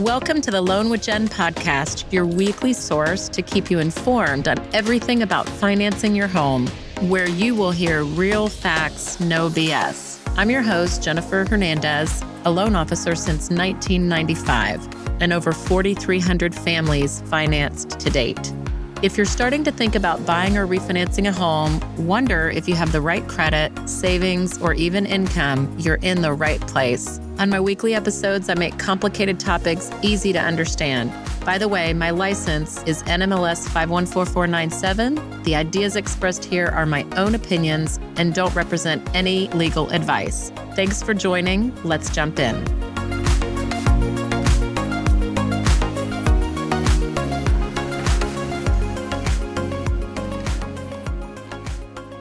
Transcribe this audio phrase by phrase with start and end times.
[0.00, 4.56] Welcome to the Loan with Jen podcast, your weekly source to keep you informed on
[4.72, 6.68] everything about financing your home,
[7.02, 10.18] where you will hear real facts, no BS.
[10.38, 18.00] I'm your host, Jennifer Hernandez, a loan officer since 1995, and over 4,300 families financed
[18.00, 18.54] to date.
[19.02, 22.92] If you're starting to think about buying or refinancing a home, wonder if you have
[22.92, 27.20] the right credit, savings, or even income, you're in the right place.
[27.40, 31.10] On my weekly episodes, I make complicated topics easy to understand.
[31.42, 35.42] By the way, my license is NMLS 514497.
[35.44, 40.52] The ideas expressed here are my own opinions and don't represent any legal advice.
[40.76, 41.74] Thanks for joining.
[41.82, 42.62] Let's jump in.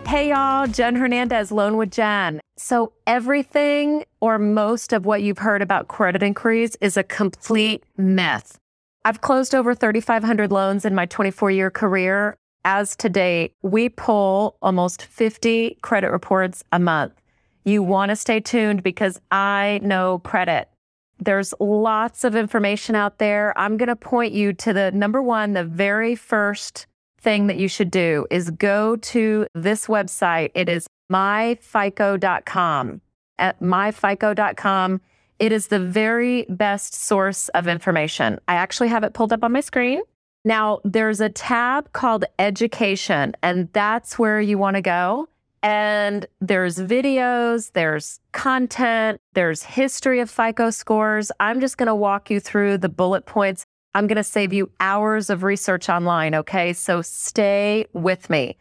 [0.07, 2.39] Hey y'all, Jen Hernandez, Loan with Jen.
[2.69, 8.59] So, everything or most of what you've heard about credit inquiries is a complete myth.
[9.03, 12.37] I've closed over 3,500 loans in my 24 year career.
[12.63, 17.13] As to date, we pull almost 50 credit reports a month.
[17.65, 20.69] You want to stay tuned because I know credit.
[21.17, 23.51] There's lots of information out there.
[23.57, 26.85] I'm going to point you to the number one, the very first
[27.19, 30.51] thing that you should do is go to this website.
[30.53, 33.01] It is myfico.com.
[33.37, 35.01] At myfico.com,
[35.39, 38.39] it is the very best source of information.
[38.47, 40.01] I actually have it pulled up on my screen.
[40.43, 45.29] Now, there's a tab called Education, and that's where you want to go.
[45.61, 51.31] And there's videos, there's content, there's history of FICO scores.
[51.39, 54.71] I'm just going to walk you through the bullet points I'm going to save you
[54.79, 56.35] hours of research online.
[56.35, 56.73] Okay.
[56.73, 58.57] So stay with me.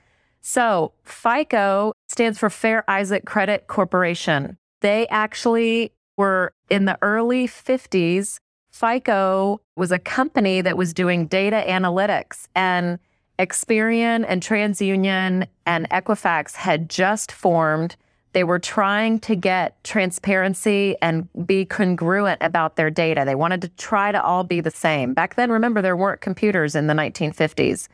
[0.49, 4.57] So FICO stands for Fair Isaac Credit Corporation.
[4.81, 8.39] They actually were in the early 50s.
[8.71, 12.99] FICO was a company that was doing data analytics and
[13.39, 17.97] Experian and TransUnion and Equifax had just formed
[18.33, 23.25] they were trying to get transparency and be congruent about their data.
[23.27, 25.13] They wanted to try to all be the same.
[25.13, 27.89] Back then, remember, there weren't computers in the 1950s.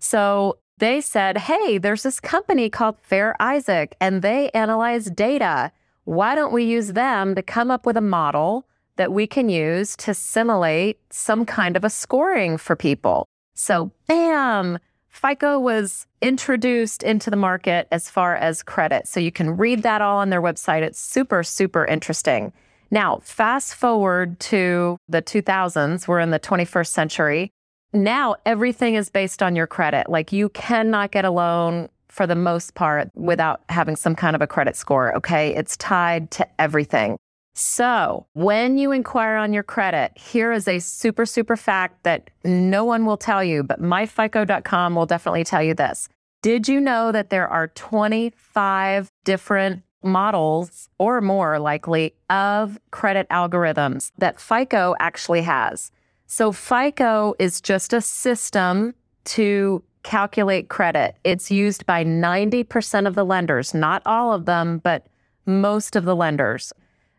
[0.00, 5.70] So they said, hey, there's this company called Fair Isaac, and they analyze data.
[6.04, 9.94] Why don't we use them to come up with a model that we can use
[9.98, 13.26] to simulate some kind of a scoring for people?
[13.54, 19.06] So, bam, FICO was introduced into the market as far as credit.
[19.06, 20.82] So you can read that all on their website.
[20.82, 22.52] It's super, super interesting.
[22.90, 27.52] Now, fast forward to the 2000s, we're in the 21st century.
[27.92, 30.08] Now, everything is based on your credit.
[30.08, 34.42] Like you cannot get a loan for the most part without having some kind of
[34.42, 35.14] a credit score.
[35.16, 35.54] Okay.
[35.54, 37.16] It's tied to everything.
[37.52, 42.84] So, when you inquire on your credit, here is a super, super fact that no
[42.84, 46.08] one will tell you, but myfico.com will definitely tell you this.
[46.42, 54.12] Did you know that there are 25 different models or more likely of credit algorithms
[54.16, 55.90] that FICO actually has?
[56.32, 61.16] So, FICO is just a system to calculate credit.
[61.24, 65.08] It's used by 90% of the lenders, not all of them, but
[65.44, 66.72] most of the lenders.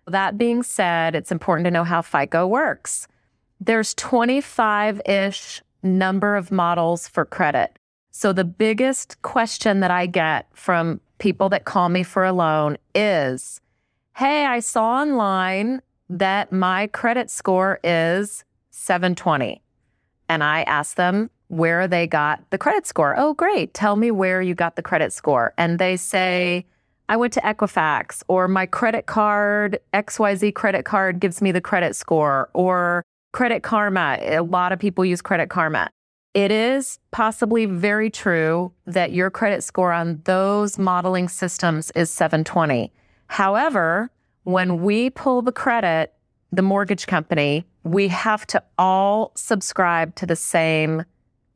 [0.08, 3.06] That being said, it's important to know how FICO works.
[3.60, 7.78] There's 25 ish number of models for credit.
[8.12, 12.78] So the biggest question that I get from people that call me for a loan
[12.96, 13.60] is
[14.16, 19.62] Hey, I saw online that my credit score is 720.
[20.28, 23.14] And I ask them where they got the credit score.
[23.18, 23.74] Oh, great.
[23.74, 25.54] Tell me where you got the credit score.
[25.58, 26.66] And they say,
[27.10, 31.96] I went to Equifax or my credit card, XYZ credit card gives me the credit
[31.96, 34.18] score or Credit Karma.
[34.22, 35.90] A lot of people use Credit Karma.
[36.34, 42.94] It is possibly very true that your credit score on those modeling systems is 720.
[43.28, 44.10] However,
[44.44, 46.14] when we pull the credit,
[46.52, 51.04] the mortgage company, we have to all subscribe to the same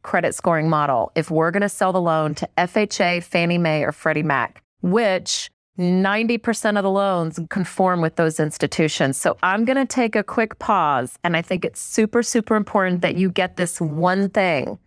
[0.01, 3.92] credit scoring model if we're going to sell the loan to FHA, Fannie Mae, or
[3.92, 5.50] Freddie Mac which
[5.80, 9.18] 90% of the loans conform with those institutions.
[9.18, 11.18] So I'm going to take a quick pause.
[11.24, 14.78] And I think it's super, super important that you get this one thing.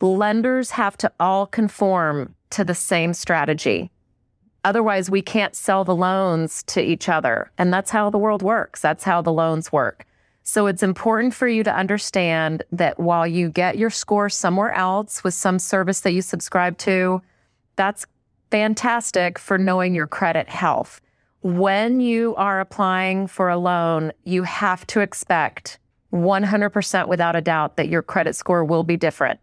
[0.00, 3.90] Lenders have to all conform to the same strategy.
[4.64, 7.50] Otherwise, we can't sell the loans to each other.
[7.58, 8.80] And that's how the world works.
[8.80, 10.04] That's how the loans work.
[10.48, 15.22] So it's important for you to understand that while you get your score somewhere else
[15.22, 17.20] with some service that you subscribe to,
[17.76, 18.06] that's
[18.50, 21.02] fantastic for knowing your credit health.
[21.42, 25.78] When you are applying for a loan, you have to expect
[26.14, 29.40] 100% without a doubt that your credit score will be different.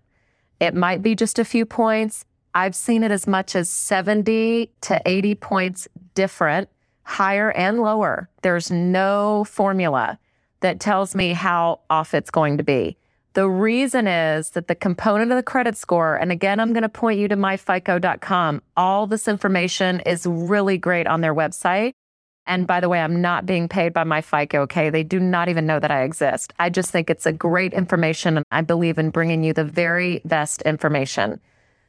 [0.59, 2.25] It might be just a few points.
[2.55, 6.67] I've seen it as much as 70 to 80 points different,
[7.03, 8.27] higher and lower.
[8.41, 10.17] There's no formula
[10.65, 12.97] that tells me how off it's going to be.
[13.33, 16.89] The reason is that the component of the credit score, and again, I'm going to
[16.89, 18.63] point you to myfico.com.
[18.75, 21.91] All this information is really great on their website.
[22.47, 24.89] And by the way, I'm not being paid by my FICO, okay?
[24.89, 26.51] They do not even know that I exist.
[26.57, 30.21] I just think it's a great information and I believe in bringing you the very
[30.25, 31.39] best information.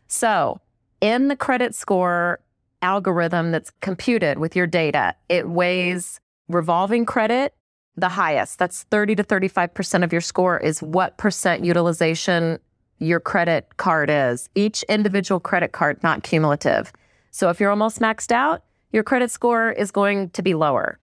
[0.06, 0.60] So,
[1.00, 2.40] in the credit score
[2.82, 7.54] algorithm that's computed with your data, it weighs revolving credit
[7.96, 8.58] the highest.
[8.58, 12.58] That's 30 to 35% of your score is what percent utilization
[12.98, 14.48] your credit card is.
[14.54, 16.92] Each individual credit card, not cumulative.
[17.30, 20.98] So if you're almost maxed out, your credit score is going to be lower.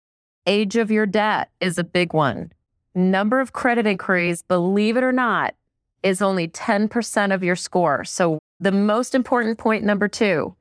[0.46, 2.52] Age of your debt is a big one.
[2.94, 5.54] Number of credit inquiries, believe it or not,
[6.02, 8.04] is only 10% of your score.
[8.04, 10.54] So the most important point, number two,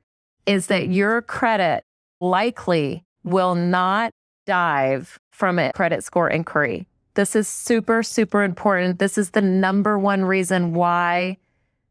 [0.46, 1.82] is that your credit
[2.20, 4.10] likely will not
[4.50, 6.84] dive from a credit score inquiry.
[7.14, 8.98] This is super, super important.
[8.98, 11.36] This is the number one reason why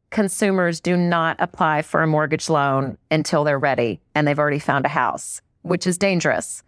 [0.09, 4.85] consumers do not apply for a mortgage loan until they're ready and they've already found
[4.85, 6.61] a house, which is dangerous.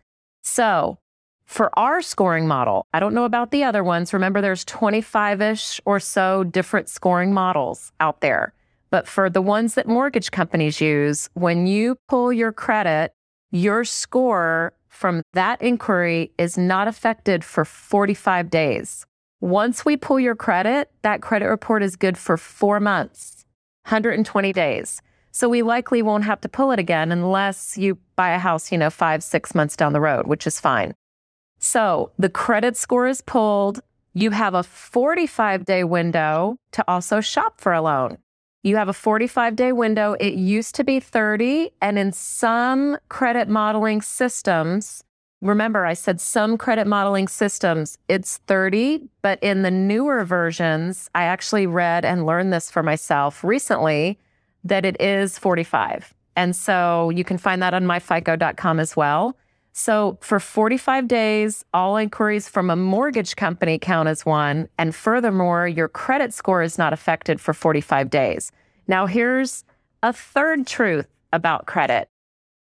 [0.44, 0.98] So,
[1.46, 4.14] for our scoring model, I don't know about the other ones.
[4.14, 8.54] Remember, there's 25 ish or so different scoring models out there.
[8.92, 13.12] But for the ones that mortgage companies use, when you pull your credit,
[13.52, 19.06] your score from that inquiry is not affected for 45 days.
[19.40, 23.46] Once we pull your credit, that credit report is good for four months,
[23.86, 25.02] 120 days.
[25.32, 28.78] So we likely won't have to pull it again unless you buy a house, you
[28.78, 30.94] know, five, six months down the road, which is fine.
[31.58, 33.82] So the credit score is pulled.
[34.14, 38.18] You have a 45 day window to also shop for a loan.
[38.64, 40.14] You have a 45 day window.
[40.20, 41.72] It used to be 30.
[41.82, 45.04] And in some credit modeling systems,
[45.42, 49.10] remember, I said some credit modeling systems, it's 30.
[49.24, 54.20] But in the newer versions, I actually read and learned this for myself recently
[54.64, 56.14] that it is 45.
[56.36, 59.36] And so you can find that on myfico.com as well.
[59.74, 64.68] So for 45 days, all inquiries from a mortgage company count as one.
[64.78, 68.52] And furthermore, your credit score is not affected for 45 days.
[68.88, 69.64] Now, here's
[70.04, 72.08] a third truth about credit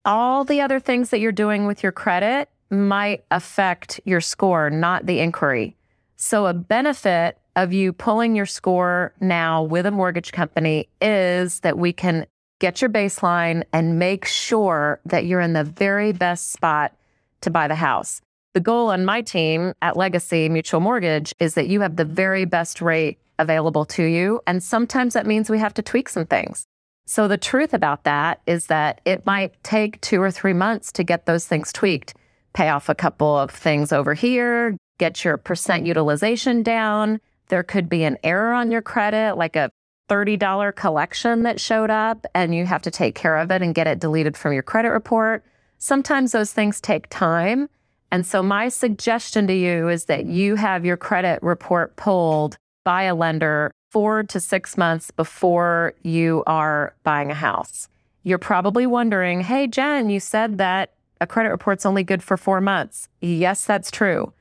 [0.05, 5.07] all the other things that you're doing with your credit might affect your score, not
[5.07, 5.75] the inquiry.
[6.15, 11.77] So, a benefit of you pulling your score now with a mortgage company is that
[11.77, 12.27] we can
[12.59, 16.93] get your baseline and make sure that you're in the very best spot
[17.41, 18.21] to buy the house.
[18.53, 22.45] The goal on my team at Legacy Mutual Mortgage is that you have the very
[22.45, 24.41] best rate available to you.
[24.47, 26.65] And sometimes that means we have to tweak some things.
[27.05, 31.03] So the truth about that is that it might take two or three months to
[31.03, 32.15] get those things tweaked,
[32.53, 37.19] pay off a couple of things over here, get your percent utilization down.
[37.49, 39.69] There could be an error on your credit, like a
[40.09, 43.87] $30 collection that showed up and you have to take care of it and get
[43.87, 45.43] it deleted from your credit report.
[45.77, 47.69] Sometimes those things take time.
[48.11, 53.03] And so, my suggestion to you is that you have your credit report pulled by
[53.03, 57.87] a lender four to six months before you are buying a house.
[58.23, 62.61] You're probably wondering, hey, Jen, you said that a credit report's only good for four
[62.61, 63.07] months.
[63.21, 64.33] Yes, that's true.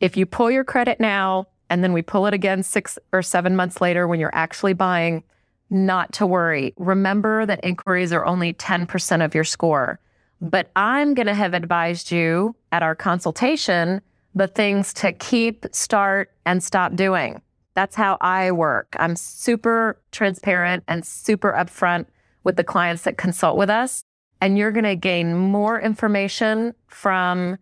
[0.00, 3.56] If you pull your credit now, and then we pull it again six or seven
[3.56, 5.22] months later when you're actually buying,
[5.70, 6.74] not to worry.
[6.76, 10.00] Remember that inquiries are only 10% of your score.
[10.40, 14.00] But I'm going to have advised you at our consultation
[14.34, 17.42] the things to keep, start, and stop doing.
[17.74, 18.94] That's how I work.
[18.98, 22.06] I'm super transparent and super upfront
[22.44, 24.04] with the clients that consult with us.
[24.40, 27.58] And you're going to gain more information from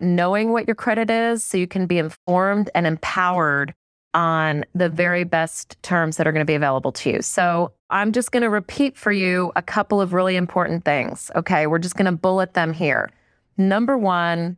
[0.00, 3.74] knowing what your credit is so you can be informed and empowered
[4.12, 7.22] on the very best terms that are going to be available to you.
[7.22, 11.30] So I'm just going to repeat for you a couple of really important things.
[11.36, 11.66] Okay.
[11.66, 13.10] We're just going to bullet them here.
[13.56, 14.56] Number one,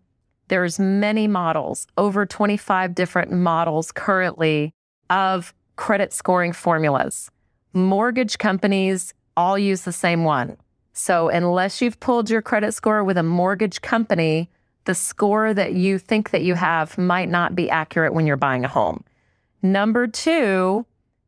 [0.48, 4.72] there's many models, over 25 different models currently
[5.10, 7.30] of credit scoring formulas.
[7.72, 10.56] Mortgage companies all use the same one.
[10.92, 14.50] So unless you've pulled your credit score with a mortgage company,
[14.84, 18.64] the score that you think that you have might not be accurate when you're buying
[18.64, 19.04] a home.
[19.62, 20.84] Number two,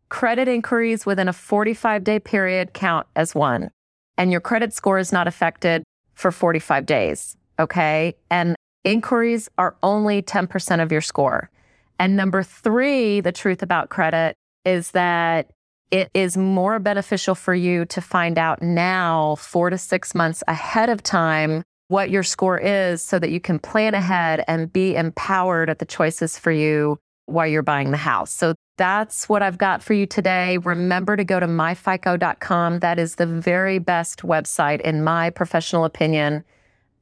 [0.08, 3.70] credit inquiries within a 45 day period count as one,
[4.18, 5.84] and your credit score is not affected
[6.14, 7.36] for 45 days.
[7.58, 8.14] Okay.
[8.30, 11.50] And inquiries are only 10% of your score.
[11.98, 14.34] And number three, the truth about credit
[14.64, 15.50] is that
[15.90, 20.88] it is more beneficial for you to find out now, four to six months ahead
[20.88, 25.68] of time, what your score is so that you can plan ahead and be empowered
[25.68, 28.30] at the choices for you while you're buying the house.
[28.30, 30.58] So that's what I've got for you today.
[30.58, 32.80] Remember to go to myfico.com.
[32.80, 36.44] That is the very best website, in my professional opinion,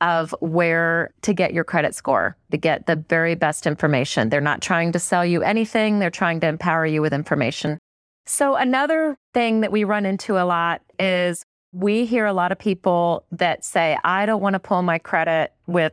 [0.00, 4.28] of where to get your credit score, to get the very best information.
[4.28, 7.78] They're not trying to sell you anything, they're trying to empower you with information.
[8.26, 12.58] So, another thing that we run into a lot is we hear a lot of
[12.58, 15.92] people that say, I don't want to pull my credit with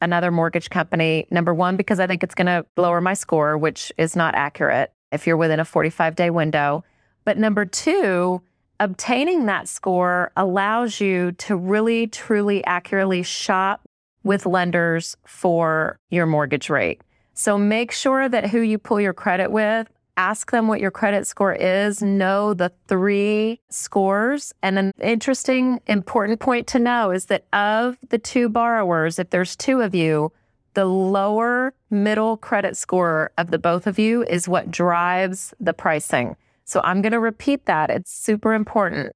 [0.00, 1.26] another mortgage company.
[1.30, 4.92] Number one, because I think it's going to lower my score, which is not accurate
[5.12, 6.84] if you're within a 45 day window.
[7.24, 8.40] But number two,
[8.80, 13.82] obtaining that score allows you to really, truly, accurately shop
[14.22, 17.02] with lenders for your mortgage rate.
[17.34, 21.26] So make sure that who you pull your credit with, ask them what your credit
[21.26, 24.52] score is, know the three scores.
[24.62, 29.54] And an interesting, important point to know is that of the two borrowers, if there's
[29.54, 30.32] two of you,
[30.74, 36.36] the lower middle credit score of the both of you is what drives the pricing.
[36.64, 37.88] So I'm going to repeat that.
[37.88, 39.12] It's super important.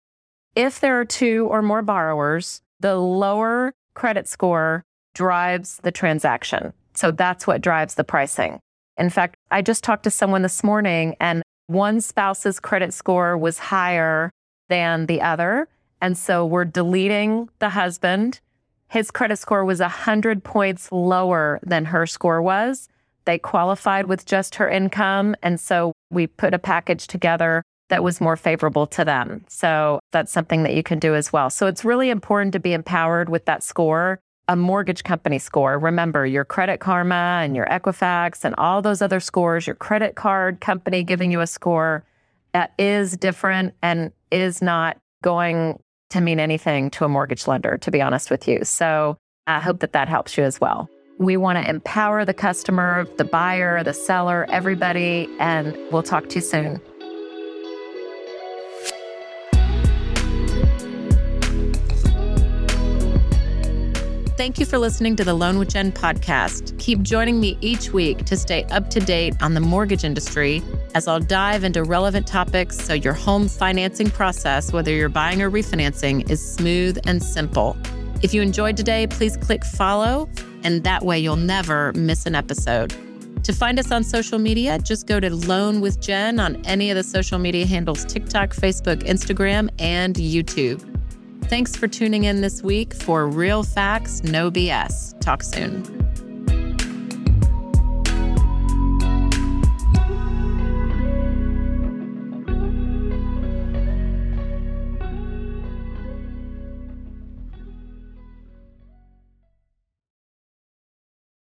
[0.54, 6.72] If there are two or more borrowers, the lower credit score drives the transaction.
[6.94, 8.60] So that's what drives the pricing.
[8.98, 13.58] In fact, I just talked to someone this morning and one spouse's credit score was
[13.58, 14.30] higher
[14.68, 15.68] than the other.
[16.00, 18.40] And so we're deleting the husband
[18.92, 22.90] his credit score was 100 points lower than her score was.
[23.24, 25.34] They qualified with just her income.
[25.42, 29.46] And so we put a package together that was more favorable to them.
[29.48, 31.48] So that's something that you can do as well.
[31.48, 34.20] So it's really important to be empowered with that score,
[34.52, 35.78] a mortgage company score.
[35.78, 40.60] Remember your Credit Karma and your Equifax and all those other scores, your credit card
[40.60, 42.04] company giving you a score
[42.52, 45.80] that is different and is not going
[46.10, 48.62] to mean anything to a mortgage lender, to be honest with you.
[48.62, 49.16] So
[49.46, 50.86] I hope that that helps you as well.
[51.18, 56.34] We want to empower the customer, the buyer, the seller, everybody, and we'll talk to
[56.34, 56.78] you soon.
[64.42, 66.76] Thank you for listening to the Loan with Jen podcast.
[66.80, 70.64] Keep joining me each week to stay up to date on the mortgage industry
[70.96, 75.48] as I'll dive into relevant topics so your home financing process, whether you're buying or
[75.48, 77.76] refinancing, is smooth and simple.
[78.22, 80.28] If you enjoyed today, please click follow,
[80.64, 82.92] and that way you'll never miss an episode.
[83.44, 86.96] To find us on social media, just go to Loan with Jen on any of
[86.96, 90.91] the social media handles TikTok, Facebook, Instagram, and YouTube.
[91.44, 95.18] Thanks for tuning in this week for Real Facts, No BS.
[95.20, 96.01] Talk soon.